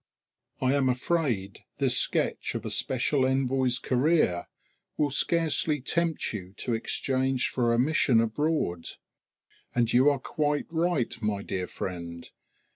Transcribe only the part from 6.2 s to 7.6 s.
you to exchange